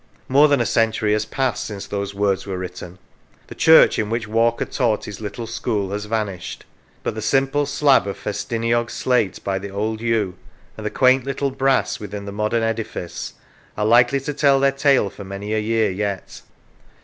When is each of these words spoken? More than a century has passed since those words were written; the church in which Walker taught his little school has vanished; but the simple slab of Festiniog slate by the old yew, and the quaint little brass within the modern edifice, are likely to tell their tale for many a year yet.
More 0.27 0.47
than 0.47 0.59
a 0.59 0.65
century 0.65 1.13
has 1.13 1.25
passed 1.27 1.63
since 1.63 1.85
those 1.85 2.15
words 2.15 2.47
were 2.47 2.57
written; 2.57 2.97
the 3.45 3.53
church 3.53 3.99
in 3.99 4.09
which 4.09 4.27
Walker 4.27 4.65
taught 4.65 5.05
his 5.05 5.21
little 5.21 5.45
school 5.45 5.91
has 5.91 6.05
vanished; 6.05 6.65
but 7.03 7.13
the 7.13 7.21
simple 7.21 7.67
slab 7.67 8.07
of 8.07 8.17
Festiniog 8.17 8.89
slate 8.89 9.39
by 9.43 9.59
the 9.59 9.69
old 9.69 10.01
yew, 10.01 10.33
and 10.75 10.87
the 10.87 10.89
quaint 10.89 11.23
little 11.23 11.51
brass 11.51 11.99
within 11.99 12.25
the 12.25 12.31
modern 12.31 12.63
edifice, 12.63 13.33
are 13.77 13.85
likely 13.85 14.19
to 14.21 14.33
tell 14.33 14.59
their 14.59 14.71
tale 14.71 15.11
for 15.11 15.23
many 15.23 15.53
a 15.53 15.59
year 15.59 15.91
yet. 15.91 16.41